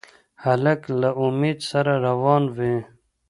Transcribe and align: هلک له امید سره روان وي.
هلک 0.43 0.81
له 1.01 1.09
امید 1.25 1.59
سره 1.71 1.93
روان 2.07 2.43
وي. 2.57 2.75